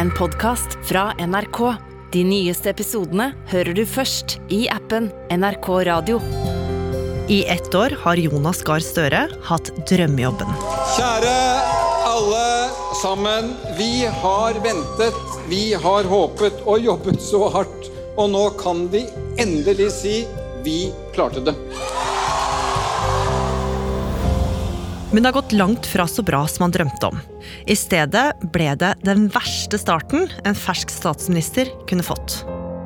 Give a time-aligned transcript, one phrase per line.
[0.00, 1.58] en podkast fra NRK.
[2.12, 6.20] De nyeste episodene hører du først i appen NRK Radio.
[7.28, 10.54] I ett år har Jonas Gahr Støre hatt drømmejobben.
[10.94, 11.34] Kjære
[12.14, 12.46] alle
[13.02, 13.52] sammen.
[13.76, 15.20] Vi har ventet,
[15.52, 17.92] vi har håpet og jobbet så hardt.
[18.16, 19.04] Og nå kan vi
[19.36, 20.16] endelig si
[20.64, 20.78] vi
[21.12, 21.54] klarte det.
[25.12, 27.18] Men det har gått langt fra så bra som han drømte om.
[27.66, 32.44] I stedet ble det den verste starten en fersk statsminister kunne fått.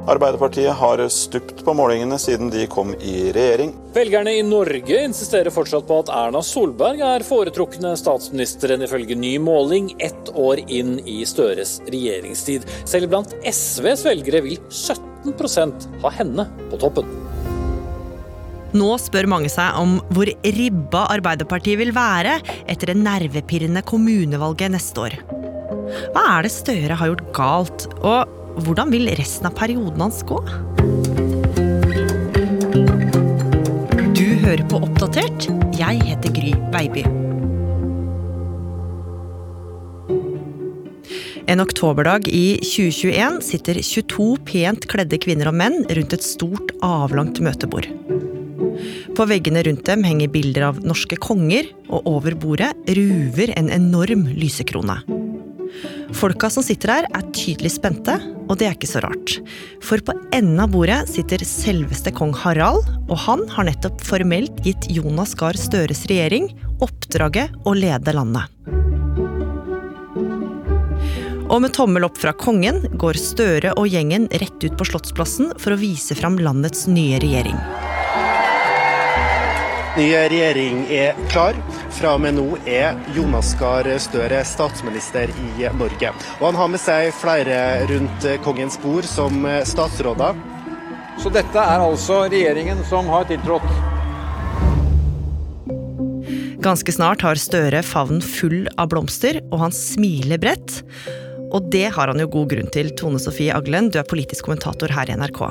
[0.09, 3.73] Arbeiderpartiet har stupt på målingene siden de kom i regjering.
[3.95, 9.95] Velgerne i Norge insisterer fortsatt på at Erna Solberg er foretrukne statsministeren ifølge ny måling
[9.97, 12.69] ett år inn i Støres regjeringstid.
[12.85, 17.24] Selv blant SVs velgere vil 17% ha henne på toppen.
[18.75, 25.05] Nå spør mange seg om hvor ribba Arbeiderpartiet vil være etter det nervepirrende kommunevalget neste
[25.05, 25.15] år.
[26.15, 30.41] Hva er det Støre har gjort galt, og hvordan vil resten av perioden hans gå?
[34.15, 35.47] Du hører på Oppdatert.
[35.79, 37.07] Jeg heter Gry Baby.
[41.47, 47.39] En oktoberdag i 2021 sitter 22 pent kledde kvinner og menn rundt et stort, avlangt
[47.45, 47.87] møtebord.
[49.15, 54.27] På veggene rundt dem henger bilder av norske konger, og over bordet ruver en enorm
[54.35, 54.97] lysekrone.
[56.15, 58.15] Folka som sitter her, er tydelig spente,
[58.49, 59.37] og det er ikke så rart.
[59.83, 64.91] For på enden av bordet sitter selveste kong Harald, og han har nettopp formelt gitt
[64.91, 66.51] Jonas Gahr Støres regjering
[66.83, 68.51] oppdraget å lede landet.
[71.45, 75.75] Og med tommel opp fra kongen går Støre og gjengen rett ut på Slottsplassen for
[75.75, 77.59] å vise fram landets nye regjering.
[79.95, 81.55] Ny regjering er klar.
[81.95, 86.11] Fra og med nå er Jonas Gahr Støre statsminister i Norge.
[86.41, 87.59] Og han har med seg flere
[87.93, 90.41] rundt kongens bord som statsråder.
[91.23, 93.71] Så dette er altså regjeringen som har tiltrådt.
[96.65, 100.81] Ganske snart har Støre favnen full av blomster, og han smiler bredt.
[101.55, 102.91] Og det har han jo god grunn til.
[102.99, 105.45] Tone Sofie Aglen, du er politisk kommentator her i NRK.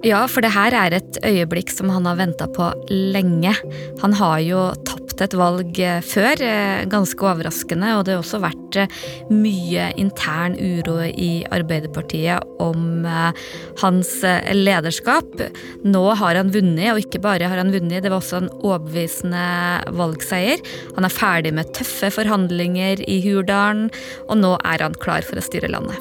[0.00, 3.52] Ja, for det her er et øyeblikk som han har venta på lenge.
[4.00, 5.76] Han har jo tapt et valg
[6.08, 6.40] før,
[6.88, 8.78] ganske overraskende, og det har også vært
[9.28, 13.04] mye intern uro i Arbeiderpartiet om
[13.82, 14.14] hans
[14.56, 15.44] lederskap.
[15.84, 19.44] Nå har han vunnet, og ikke bare har han vunnet, det var også en overbevisende
[20.00, 20.64] valgseier.
[20.96, 23.90] Han er ferdig med tøffe forhandlinger i Hurdalen,
[24.30, 26.00] og nå er han klar for å styre landet.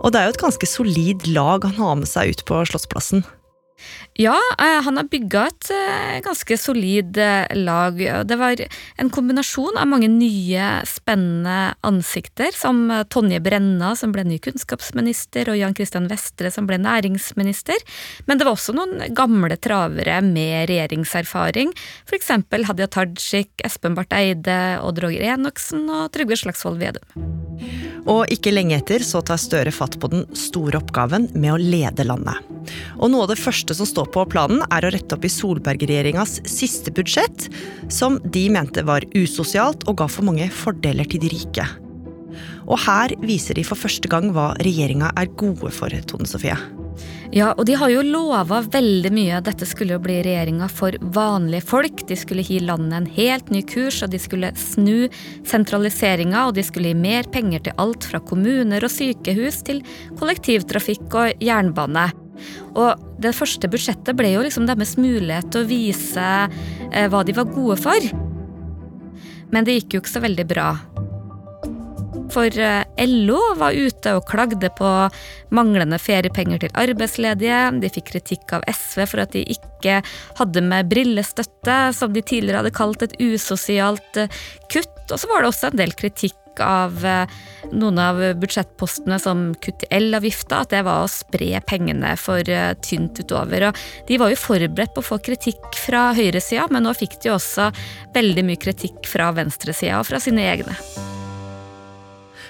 [0.00, 3.24] Og det er jo et ganske solid lag han har med seg ut på Slottsplassen.
[4.14, 5.70] Ja, han har bygga et
[6.24, 7.18] ganske solid
[7.58, 7.98] lag.
[8.28, 8.60] Det var
[8.96, 15.58] en kombinasjon av mange nye, spennende ansikter, som Tonje Brenna, som ble ny kunnskapsminister, og
[15.58, 17.82] Jan Christian Vestre, som ble næringsminister.
[18.30, 21.74] Men det var også noen gamle travere med regjeringserfaring,
[22.06, 22.32] f.eks.
[22.70, 27.26] Hadia Tajik, Espen Barth Eide, Odd Roger Enoksen og Trygve Slagsvold Vedum.
[28.06, 32.06] Og ikke lenge etter så tar Støre fatt på den store oppgaven med å lede
[32.06, 32.53] landet.
[32.98, 36.40] Og noe av det første som står på planen, er å rette opp i Solberg-regjeringas
[36.48, 37.48] siste budsjett,
[37.92, 41.66] som de mente var usosialt og ga for mange fordeler til de rike.
[42.64, 46.56] Og her viser de for første gang hva regjeringa er gode for, Tone Sofie.
[47.34, 49.40] Ja, og de har jo lova veldig mye.
[49.42, 52.04] Dette skulle jo bli regjeringa for vanlige folk.
[52.06, 55.08] De skulle gi landet en helt ny kurs, og de skulle snu
[55.48, 59.82] sentraliseringa, og de skulle gi mer penger til alt fra kommuner og sykehus til
[60.20, 62.12] kollektivtrafikk og jernbane.
[62.74, 66.28] Og det første budsjettet ble jo liksom deres mulighet til å vise
[66.90, 68.10] eh, hva de var gode for.
[69.54, 70.68] Men det gikk jo ikke så veldig bra.
[72.34, 72.50] For
[73.04, 74.90] LO var ute og klagde på
[75.54, 77.60] manglende feriepenger til arbeidsledige.
[77.82, 80.00] De fikk kritikk av SV for at de ikke
[80.40, 84.24] hadde med brillestøtte, som de tidligere hadde kalt et usosialt
[84.72, 84.96] kutt.
[85.12, 87.00] Og så var det også en del kritikk av
[87.72, 92.44] noen av budsjettpostene som kutt i elavgifta, at det var å spre pengene for
[92.84, 93.68] tynt utover.
[93.70, 97.34] Og de var jo forberedt på å få kritikk fra høyresida, men nå fikk de
[97.34, 97.70] også
[98.14, 100.76] veldig mye kritikk fra venstresida og fra sine egne.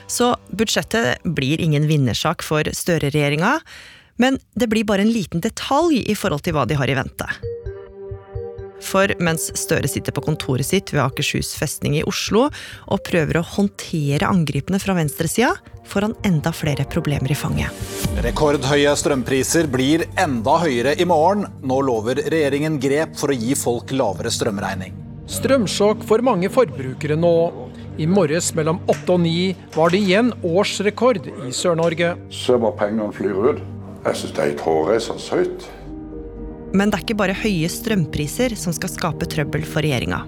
[0.06, 3.58] Så budsjettet blir ingen vinnersak for Støre-regjeringa,
[4.20, 7.54] men det blir bare en liten detalj i forhold til hva de har i vente.
[8.84, 13.46] For mens Støre sitter på kontoret sitt ved Akershus festning i Oslo og prøver å
[13.54, 15.54] håndtere angripene fra venstresida,
[15.88, 17.72] får han enda flere problemer i fanget.
[18.25, 21.46] Rekordhøye strømpriser blir enda høyere i morgen.
[21.64, 24.96] Nå lover regjeringen grep for å gi folk lavere strømregning.
[25.31, 27.36] Strømsjokk for mange forbrukere nå.
[27.96, 32.16] I morges mellom åtte og ni var det igjen årsrekord i Sør-Norge.
[32.34, 33.62] Så hvor pengene flyr ut.
[34.04, 35.69] Jeg syns det er et hårreisende høyt.
[36.75, 40.25] Men det er ikke bare høye strømpriser som skal skape trøbbel for regjeringa.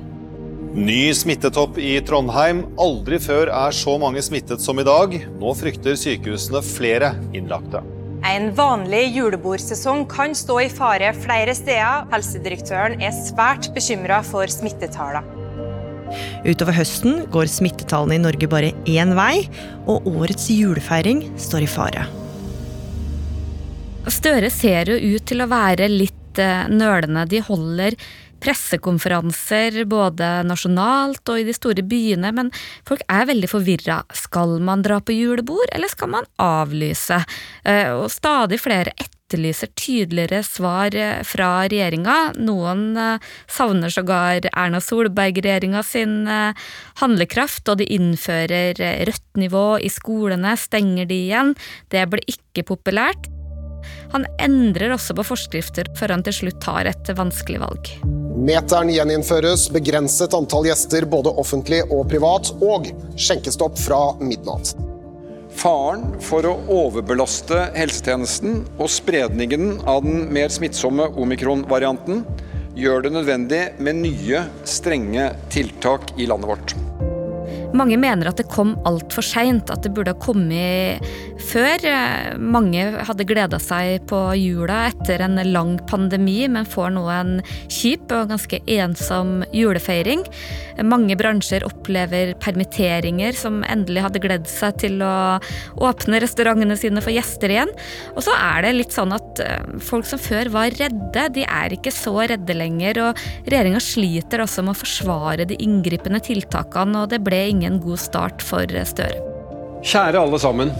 [0.76, 2.62] Ny smittetopp i Trondheim.
[2.78, 5.14] Aldri før er så mange smittet som i dag.
[5.40, 7.80] Nå frykter sykehusene flere innlagte.
[8.26, 12.06] En vanlig julebordsesong kan stå i fare flere steder.
[12.12, 15.24] Helsedirektøren er svært bekymra for smittetallene.
[16.46, 19.48] Utover høsten går smittetallene i Norge bare én vei,
[19.90, 22.06] og årets julefeiring står i fare.
[24.06, 27.26] Støre ser jo ut til å være litt eh, nølende.
[27.30, 27.96] De holder
[28.42, 32.52] pressekonferanser både nasjonalt og i de store byene, men
[32.86, 34.02] folk er veldig forvirra.
[34.14, 37.22] Skal man dra på julebord, eller skal man avlyse?
[37.64, 42.18] Eh, og stadig flere etterlyser tydeligere svar eh, fra regjeringa.
[42.36, 42.84] Noen
[43.50, 46.28] savner sågar Erna Solberg-regjeringa sin
[47.00, 48.76] handlekraft, og de innfører
[49.08, 51.56] rødt nivå i skolene, stenger de igjen.
[51.90, 53.32] Det ble ikke populært.
[54.14, 57.92] Han endrer også på forskrifter før han til slutt tar et vanskelig valg.
[58.36, 64.74] Meteren gjeninnføres, begrenset antall gjester både offentlig og privat, og skjenkestopp fra midnatt.
[65.56, 72.26] Faren for å overbelaste helsetjenesten og spredningen av den mer smittsomme omikron-varianten
[72.76, 76.76] gjør det nødvendig med nye, strenge tiltak i landet vårt.
[77.76, 81.04] Mange mener at det kom altfor seint, at det burde ha kommet
[81.50, 81.82] før.
[82.40, 87.34] Mange hadde gleda seg på jula etter en lang pandemi, men får nå en
[87.72, 90.24] kjip og ganske ensom julefeiring.
[90.86, 95.38] Mange bransjer opplever permitteringer som endelig hadde gledd seg til å
[95.86, 97.72] åpne restaurantene sine for gjester igjen.
[98.14, 101.76] Og så er det litt sånn at eh, folk som før var redde, de er
[101.76, 103.02] ikke så redde lenger.
[103.06, 107.80] Og regjeringa sliter også med å forsvare de inngripende tiltakene, og det ble ingen ingen
[107.82, 109.18] god start for Støre.
[109.86, 110.70] Kjære alle sammen.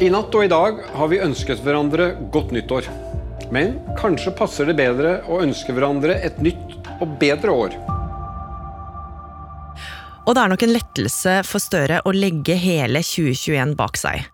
[0.00, 2.88] I natt og i dag har vi ønsket hverandre godt nyttår.
[3.52, 7.76] Men kanskje passer det bedre å ønske hverandre et nytt og bedre år.
[10.24, 14.24] Og det er nok en lettelse for Støre å legge hele 2021 bak seg.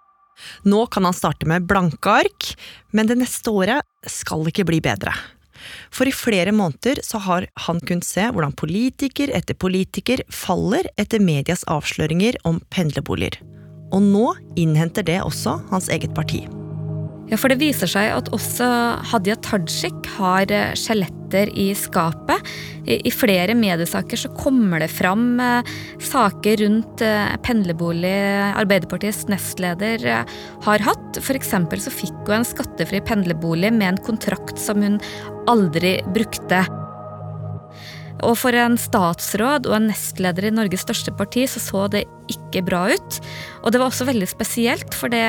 [0.65, 2.55] Nå kan han starte med blanke ark,
[2.95, 5.13] men det neste året skal ikke bli bedre.
[5.91, 11.23] For i flere måneder så har han kunnet se hvordan politiker etter politiker faller etter
[11.23, 13.41] medias avsløringer om pendlerboliger.
[13.91, 14.27] Og nå
[14.61, 16.45] innhenter det også hans eget parti.
[17.31, 18.67] Ja, for det viser seg at også
[19.13, 22.43] Hadia Tajik har eh, skjeletter i skapet.
[22.91, 25.71] I, flere mediesaker så kommer det fram eh,
[26.03, 28.17] saker rundt eh, pendlerbolig
[28.59, 30.09] Arbeiderpartiets nestleder
[30.67, 31.23] har hatt.
[31.23, 31.55] F.eks.
[31.55, 34.99] så fikk hun en skattefri pendlerbolig med en kontrakt som hun
[35.51, 36.65] aldri brukte.
[38.27, 42.65] Og for en statsråd og en nestleder i Norges største parti så så det ikke
[42.67, 43.21] bra ut.
[43.65, 45.25] Og det var også veldig spesielt, for det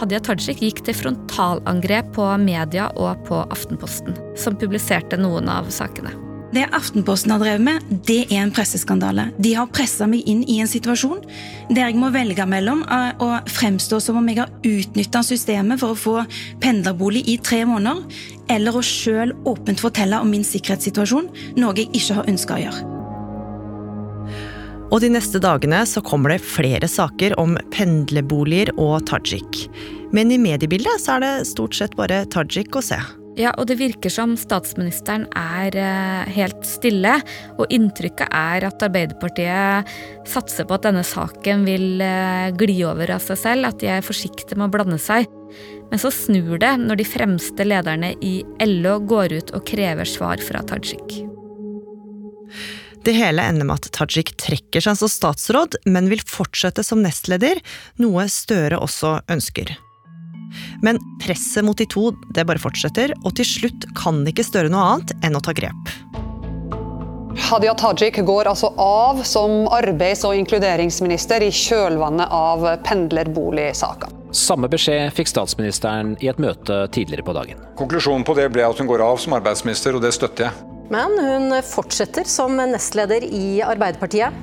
[0.00, 6.29] Hadia Tajik gikk til frontalangrep på media og på Aftenposten, som publiserte noen av sakene.
[6.50, 9.28] Det Aftenposten har drevet med, det er en presseskandale.
[9.38, 11.20] De har pressa meg inn i en situasjon
[11.70, 12.82] der jeg må velge mellom
[13.22, 16.16] å fremstå som om jeg har utnytta systemet for å få
[16.62, 18.02] pendlerbolig i tre måneder,
[18.50, 21.30] eller å sjøl åpent fortelle om min sikkerhetssituasjon,
[21.62, 22.88] noe jeg ikke har ønska å gjøre.
[24.90, 29.68] Og de neste dagene så kommer det flere saker om pendlerboliger og Tajik.
[30.10, 32.98] Men i mediebildet så er det stort sett bare Tajik å se.
[33.38, 37.14] Ja, og det virker som statsministeren er eh, helt stille.
[37.60, 39.90] Og inntrykket er at Arbeiderpartiet
[40.28, 44.06] satser på at denne saken vil eh, gli over av seg selv, at de er
[44.06, 45.30] forsiktige med å blande seg.
[45.90, 50.42] Men så snur det når de fremste lederne i LO går ut og krever svar
[50.42, 51.20] fra Tajik.
[53.00, 57.62] Det hele ender med at Tajik trekker seg som statsråd, men vil fortsette som nestleder,
[58.02, 59.72] noe Støre også ønsker.
[60.84, 64.70] Men presset mot de to det bare fortsetter, og til slutt kan det ikke Støre
[64.72, 65.90] noe annet enn å ta grep.
[67.38, 74.10] Hadia Tajik går altså av som arbeids- og inkluderingsminister i kjølvannet av pendlerboligsaka.
[74.34, 77.62] Samme beskjed fikk statsministeren i et møte tidligere på dagen.
[77.78, 80.70] Konklusjonen på det ble at hun går av som arbeidsminister, og det støtter jeg.
[80.90, 84.34] Men hun fortsetter som nestleder i Arbeiderpartiet.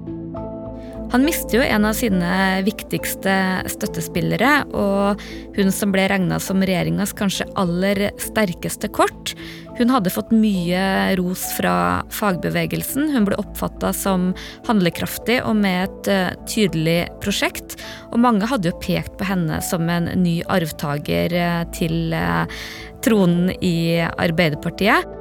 [1.11, 2.31] Han mister jo en av sine
[2.67, 3.33] viktigste
[3.71, 5.21] støttespillere, og
[5.55, 9.31] hun som ble regna som regjeringas kanskje aller sterkeste kort.
[9.77, 13.11] Hun hadde fått mye ros fra fagbevegelsen.
[13.13, 14.31] Hun ble oppfatta som
[14.67, 17.77] handlekraftig og med et eh, tydelig prosjekt.
[18.11, 22.65] Og mange hadde jo pekt på henne som en ny arvtaker eh, til eh,
[23.05, 25.16] tronen i Arbeiderpartiet.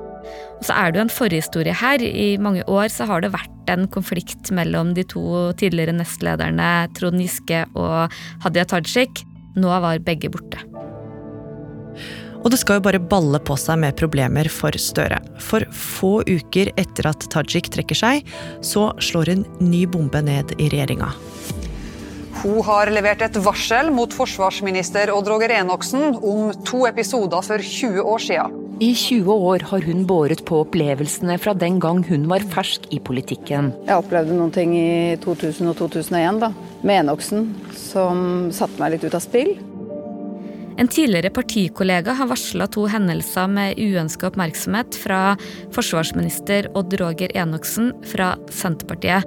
[0.57, 2.03] Og så er det jo en forhistorie her.
[2.03, 7.21] I mange år så har det vært en konflikt mellom de to tidligere nestlederne Trond
[7.21, 9.25] Giske og Hadia Tajik.
[9.57, 10.63] Nå var begge borte.
[12.45, 15.19] Og det skal jo bare balle på seg med problemer for Støre.
[15.43, 18.29] For få uker etter at Tajik trekker seg,
[18.63, 21.11] så slår en ny bombe ned i regjeringa.
[22.45, 28.07] Hun har levert et varsel mot forsvarsminister Odd Roger Enoksen om to episoder for 20
[28.15, 28.66] år siden.
[28.81, 32.99] I 20 år har hun båret på opplevelsene fra den gang hun var fersk i
[33.01, 33.71] politikken.
[33.87, 36.51] Jeg opplevde noen ting i 2000 og 2001 da,
[36.85, 39.55] med Enoksen som satte meg litt ut av spill.
[40.77, 45.21] En tidligere partikollega har varsla to hendelser med uønska oppmerksomhet fra
[45.73, 49.25] forsvarsminister Odd Roger Enoksen fra Senterpartiet.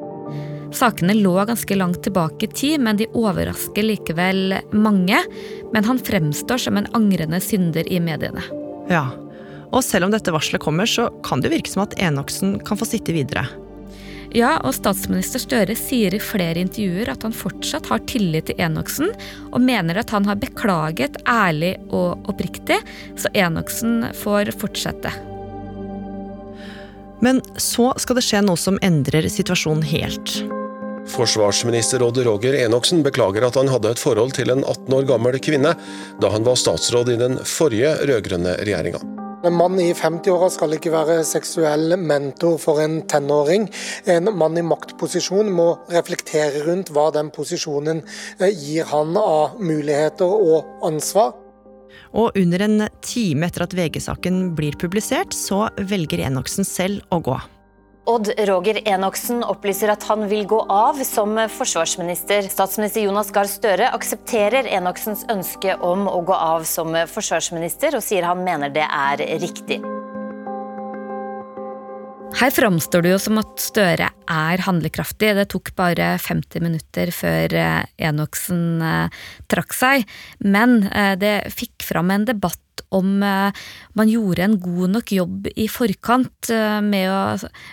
[0.77, 5.23] Sakene lå ganske langt tilbake i tid, men de overrasker likevel mange.
[5.73, 8.45] Men han fremstår som en angrende synder i mediene.
[8.93, 9.07] Ja,
[9.69, 12.87] og selv om dette varselet kommer, så kan det virke som at Enoksen kan få
[12.89, 13.45] sitte videre.
[14.35, 19.09] Ja, og statsminister Støre sier i flere intervjuer at han fortsatt har tillit til Enoksen,
[19.49, 22.77] og mener at han har beklaget ærlig og oppriktig,
[23.17, 25.13] så Enoksen får fortsette.
[27.25, 30.39] Men så skal det skje noe som endrer situasjonen helt.
[31.09, 35.39] Forsvarsminister Odd Roger Enoksen beklager at han hadde et forhold til en 18 år gammel
[35.41, 35.73] kvinne
[36.21, 39.18] da han var statsråd i den forrige rød-grønne regjeringa.
[39.39, 43.69] En mann i 50-åra skal ikke være seksuell mentor for en tenåring.
[44.03, 50.27] En mann i maktposisjon må reflektere rundt hva den posisjonen eh, gir han av muligheter
[50.27, 51.31] og ansvar.
[52.11, 57.39] Og under en time etter at VG-saken blir publisert, så velger Enoksen selv å gå.
[58.09, 62.47] Odd Roger Enoksen opplyser at han vil gå av som forsvarsminister.
[62.49, 68.25] Statsminister Jonas Gahr Støre aksepterer Enoksens ønske om å gå av som forsvarsminister, og sier
[68.25, 69.83] han mener det er riktig.
[72.37, 75.31] Her framstår det jo som at Støre er handlekraftig.
[75.35, 80.05] Det tok bare 50 minutter før eh, Enoksen eh, trakk seg.
[80.45, 85.67] Men eh, det fikk fram en debatt om man gjorde en god nok jobb i
[85.69, 86.49] forkant
[86.81, 87.19] med å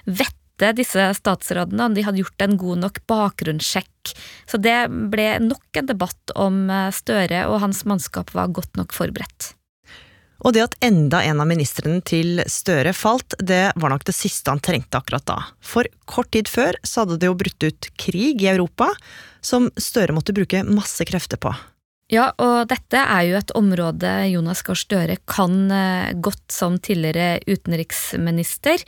[0.04, 4.12] vette disse statsrådene, om de hadde gjort en god nok bakgrunnssjekk.
[4.50, 4.74] Så det
[5.14, 9.54] ble nok en debatt om Støre og hans mannskap var godt nok forberedt.
[10.46, 14.52] Og det at enda en av ministrene til Støre falt, det var nok det siste
[14.52, 15.40] han trengte akkurat da.
[15.58, 18.92] For kort tid før så hadde det jo brutt ut krig i Europa,
[19.42, 21.50] som Støre måtte bruke masse krefter på.
[22.12, 27.40] Ja, og dette er jo et område Jonas Gahr Støre kan eh, godt som tidligere
[27.50, 28.84] utenriksminister.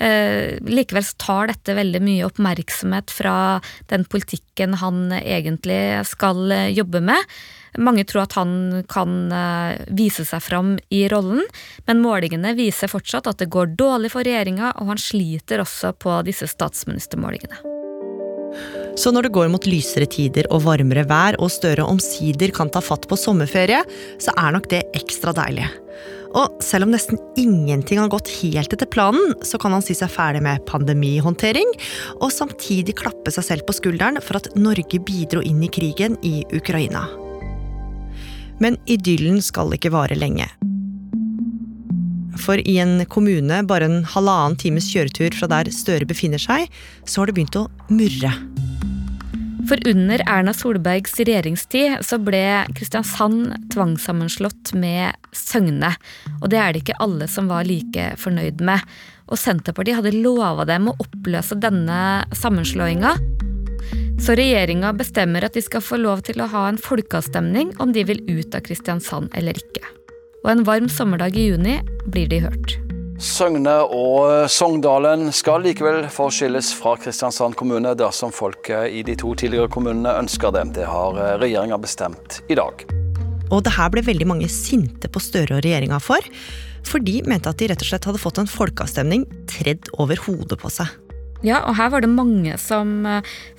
[0.00, 3.34] Eh, likevel tar dette veldig mye oppmerksomhet fra
[3.92, 7.36] den politikken han egentlig skal eh, jobbe med.
[7.84, 9.34] Mange tror at han kan
[9.90, 11.42] vise seg fram i rollen,
[11.90, 16.20] men målingene viser fortsatt at det går dårlig for regjeringa, og han sliter også på
[16.30, 17.73] disse statsministermålingene.
[18.94, 22.82] Så når det går mot lysere tider og varmere vær, og Støre omsider kan ta
[22.84, 23.82] fatt på sommerferie,
[24.22, 25.66] så er nok det ekstra deilig.
[26.34, 30.10] Og selv om nesten ingenting har gått helt etter planen, så kan han si seg
[30.10, 31.70] ferdig med pandemihåndtering,
[32.20, 36.40] og samtidig klappe seg selv på skulderen for at Norge bidro inn i krigen i
[36.54, 37.06] Ukraina.
[38.62, 40.46] Men idyllen skal ikke vare lenge.
[42.44, 46.66] For i en kommune bare en halvannen times kjøretur fra der Støre befinner seg,
[47.06, 48.34] så har det begynt å murre.
[49.68, 52.42] For under Erna Solbergs regjeringstid så ble
[52.76, 55.94] Kristiansand tvangssammenslått med Søgne.
[56.42, 58.84] Og det er det ikke alle som var like fornøyd med.
[59.32, 61.98] Og Senterpartiet hadde lova dem å oppløse denne
[62.36, 63.16] sammenslåinga.
[64.20, 68.04] Så regjeringa bestemmer at de skal få lov til å ha en folkeavstemning om de
[68.08, 69.84] vil ut av Kristiansand eller ikke.
[70.44, 72.76] Og en varm sommerdag i juni blir de hørt.
[73.24, 79.70] Søgne og Sogndalen skal likevel forskilles fra Kristiansand kommune dersom folket i de to tidligere
[79.72, 80.66] kommunene ønsker det.
[80.76, 82.84] Det har regjeringa bestemt i dag.
[83.48, 86.20] Og det her ble veldig mange sinte på Støre og regjeringa for.
[86.84, 90.60] For de mente at de rett og slett hadde fått en folkeavstemning tredd over hodet
[90.60, 90.92] på seg.
[91.44, 93.04] Ja, og her var det mange som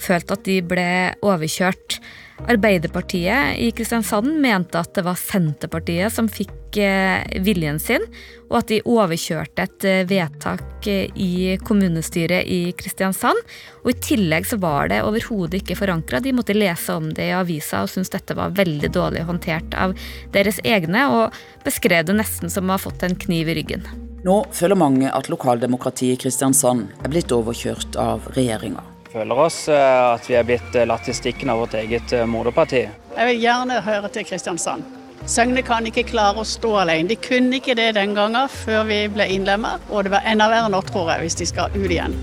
[0.02, 0.90] følte at de ble
[1.22, 2.00] overkjørt.
[2.44, 8.04] Arbeiderpartiet i Kristiansand mente at det var Senterpartiet som fikk eh, viljen sin,
[8.50, 13.40] og at de overkjørte et eh, vedtak eh, i kommunestyret i Kristiansand.
[13.86, 16.20] Og i tillegg så var det overhodet ikke forankra.
[16.22, 19.96] De måtte lese om det i avisa og syntes dette var veldig dårlig håndtert av
[20.36, 24.05] deres egne, og beskrev det nesten som å ha fått en kniv i ryggen.
[24.26, 28.82] Nå føler mange at lokaldemokratiet i Kristiansand er blitt overkjørt av regjeringa
[29.16, 32.26] føler oss eh, at vi er blitt eh, latt i stikken av vårt eget eh,
[32.28, 32.84] moderparti.
[33.16, 34.84] Jeg vil gjerne høre til Kristiansand.
[35.26, 37.08] Søgne kan ikke klare å stå alene.
[37.10, 40.74] De kunne ikke det den gangen før vi ble innlemmet, og det var enda verre
[40.74, 42.20] nå, tror jeg, hvis de skal ut igjen.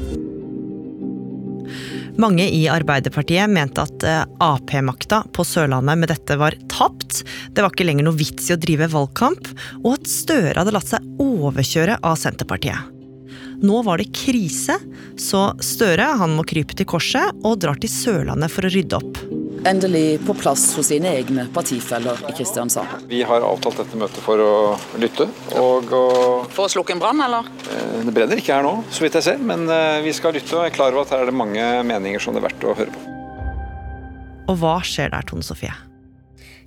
[2.21, 7.23] Mange i Arbeiderpartiet mente at eh, Ap-makta på Sørlandet med dette var tapt.
[7.55, 9.49] Det var ikke lenger noe vits i å drive valgkamp,
[9.81, 12.91] og at Støre hadde latt seg overkjøre av Senterpartiet.
[13.63, 14.77] Nå var det krise,
[15.17, 19.42] så Støre han må krype til korset og drar til Sørlandet for å rydde opp.
[19.65, 23.05] Endelig på plass hos sine egne partifeller i Kristiansand.
[23.07, 24.55] Vi har avtalt dette møtet for å
[24.99, 25.29] lytte
[25.61, 26.03] og å
[26.51, 27.47] For å slukke en brann, eller?
[27.71, 30.59] Eh, Det brenner ikke her nå, så vidt jeg ser, men eh, vi skal lytte
[30.59, 32.75] og er klar over at her er det mange meninger som det er verdt å
[32.75, 33.07] høre på.
[34.51, 35.71] Og hva skjer der, Tone Sofie?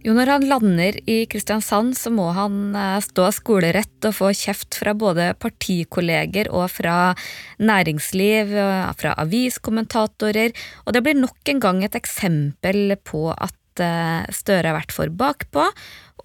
[0.06, 4.78] Jo, når han lander i Kristiansand, så må han eh, stå skolerett og få kjeft
[4.78, 7.16] fra både partikolleger og fra
[7.58, 10.54] næringsliv, eh, fra aviskommentatorer,
[10.86, 15.10] og det blir nok en gang et eksempel på at eh, Støre har vært for
[15.10, 15.66] bakpå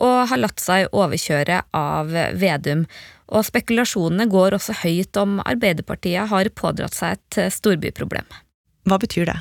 [0.01, 2.85] og har latt seg overkjøre av Vedum.
[3.33, 8.29] Og spekulasjonene går også høyt om Arbeiderpartiet har pådratt seg et storbyproblem.
[8.89, 9.41] Hva betyr det?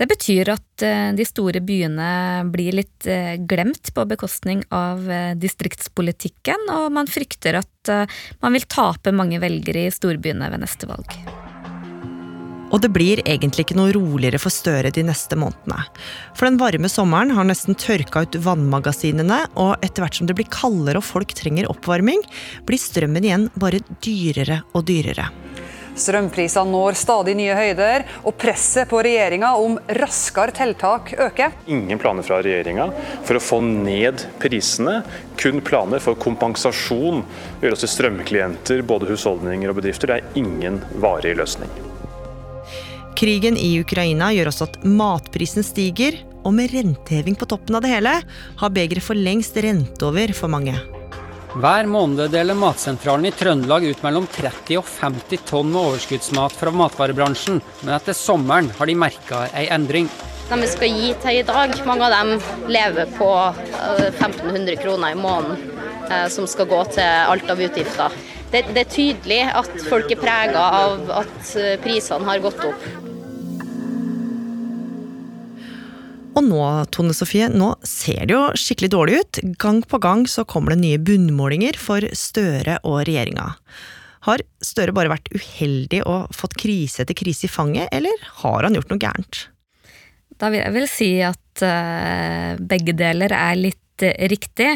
[0.00, 2.10] Det betyr at eh, de store byene
[2.52, 7.68] blir litt eh, glemt på bekostning av eh, distriktspolitikken, og man frykter at
[8.44, 11.14] man vil tape mange velgere i storbyene ved neste valg.
[12.70, 15.80] Og det blir egentlig ikke noe roligere for Støre de neste månedene.
[16.38, 20.50] For den varme sommeren har nesten tørka ut vannmagasinene, og etter hvert som det blir
[20.52, 22.22] kaldere og folk trenger oppvarming,
[22.68, 25.30] blir strømmen igjen bare dyrere og dyrere.
[25.98, 31.54] Strømprisene når stadig nye høyder, og presset på regjeringa om raskere tiltak øker.
[31.70, 32.90] Ingen planer fra regjeringa
[33.26, 35.00] for å få ned prisene.
[35.40, 37.24] Kun planer for kompensasjon.
[37.62, 40.12] Gjøre oss til strømklienter, både husholdninger og bedrifter.
[40.12, 41.70] Det er ingen varig løsning.
[43.20, 47.92] Krigen i Ukraina gjør også at matprisen stiger, og med renteheving på toppen av det
[47.92, 48.14] hele,
[48.62, 50.78] har begeret for lengst rent over for mange.
[51.50, 56.70] Hver måned deler Matsentralen i Trøndelag ut mellom 30 og 50 tonn med overskuddsmat fra
[56.70, 60.06] matvarebransjen, men etter sommeren har de merka ei endring.
[60.46, 65.10] De vi skal gi til i dag, mange av dem lever på eh, 1500 kroner
[65.10, 65.58] i måneden
[66.06, 68.14] eh, som skal gå til alt av utgifter.
[68.54, 73.09] Det, det er tydelig at folk er prega av at eh, prisene har gått opp.
[76.30, 76.62] Og nå,
[76.94, 79.40] Tone Sofie, nå ser det jo skikkelig dårlig ut.
[79.60, 83.48] Gang på gang så kommer det nye bunnmålinger for Støre og regjeringa.
[84.28, 88.76] Har Støre bare vært uheldig og fått krise etter krise i fanget, eller har han
[88.78, 89.42] gjort noe gærent?
[90.40, 94.70] Da vil jeg vel si at eh, begge deler er litt eh, riktig.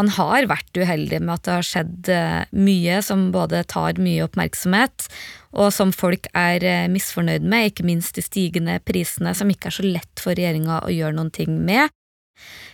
[0.00, 4.24] Han har vært uheldig med at det har skjedd eh, mye som både tar mye
[4.24, 5.10] oppmerksomhet,
[5.52, 9.76] og som folk er eh, misfornøyd med, ikke minst de stigende prisene, som ikke er
[9.76, 11.92] så lett for regjeringa å gjøre noen ting med.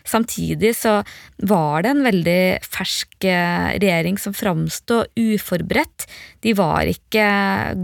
[0.07, 1.01] Samtidig så
[1.49, 6.07] var det en veldig fersk eh, regjering som framstod uforberedt.
[6.47, 7.27] De var ikke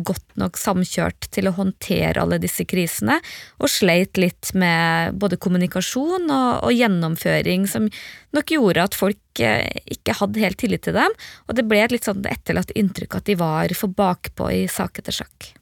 [0.06, 3.18] godt nok samkjørt til å håndtere alle disse krisene,
[3.58, 7.88] og sleit litt med både kommunikasjon og, og gjennomføring, som
[8.36, 11.18] nok gjorde at folk eh, ikke hadde helt tillit til dem,
[11.48, 15.02] og det ble et litt sånn etterlatt inntrykk at de var for bakpå i sak
[15.02, 15.52] etter sak.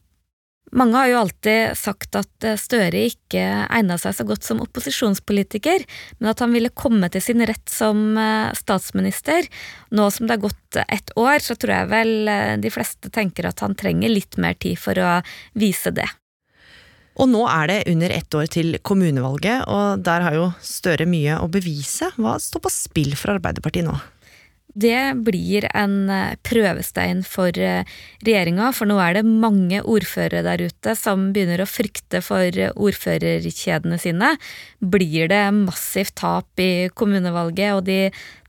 [0.71, 5.83] Mange har jo alltid sagt at eh, Støre ikke egna seg så godt som opposisjonspolitiker,
[6.19, 9.49] men at han ville komme til sin rett som eh, statsminister.
[9.91, 13.49] Nå som det har gått ett år, så tror jeg vel eh, de fleste tenker
[13.49, 15.19] at han trenger litt mer tid for å
[15.59, 16.07] vise det.
[17.19, 21.35] Og nå er det under ett år til kommunevalget, og der har jo Støre mye
[21.43, 22.07] å bevise.
[22.15, 23.99] Hva står på spill for Arbeiderpartiet nå?
[24.73, 27.83] Det blir en eh, prøvestein for eh,
[28.23, 32.71] regjeringa, for nå er det mange ordførere der ute som begynner å frykte for eh,
[32.71, 34.35] ordførerkjedene sine.
[34.79, 37.99] Blir det massivt tap i kommunevalget, og de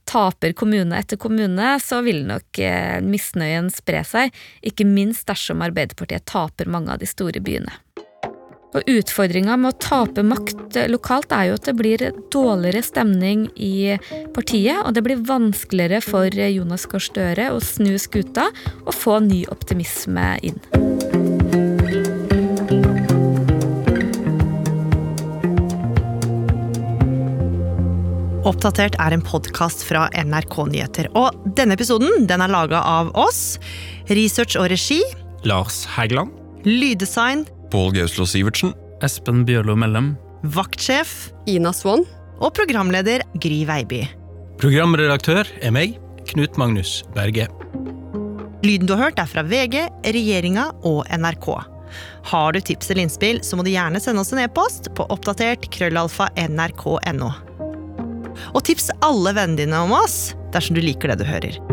[0.07, 2.59] taper kommune etter kommune, så vil nok
[3.07, 7.71] misnøyen spre seg, ikke minst dersom Arbeiderpartiet taper mange av de store byene.
[8.73, 13.99] Og Utfordringa med å tape makt lokalt er jo at det blir dårligere stemning i
[14.33, 18.49] partiet, og det blir vanskeligere for Jonas Gahr Støre å snu skuta
[18.83, 20.57] og få ny optimisme inn.
[28.43, 31.07] Oppdatert er en podkast fra NRK Nyheter.
[31.15, 33.55] Og denne episoden den er laga av oss.
[34.11, 34.99] Research og regi
[35.47, 36.33] Lars Hægeland.
[36.67, 38.75] Lyddesign Pål Gauslo Sivertsen.
[39.01, 40.11] Espen Bjørlo Mellem.
[40.53, 42.03] Vaktsjef Ina Swann.
[42.37, 44.03] Og programleder Gry Veiby.
[44.61, 45.95] Programredaktør er meg,
[46.29, 47.47] Knut Magnus Berge.
[48.63, 51.49] Lyden du har hørt er fra VG, regjeringa og NRK.
[52.29, 55.65] Har du tips eller innspill, så må du gjerne sende oss en e-post på oppdatert
[55.73, 57.31] krøllalfa nrk.no.
[58.53, 61.72] Og tips alle vennene dine om oss dersom du liker det du hører.